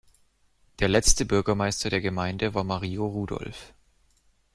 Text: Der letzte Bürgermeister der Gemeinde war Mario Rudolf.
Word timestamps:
Der 0.79 0.87
letzte 0.89 1.25
Bürgermeister 1.25 1.91
der 1.91 2.01
Gemeinde 2.01 2.55
war 2.55 2.63
Mario 2.63 3.05
Rudolf. 3.05 3.71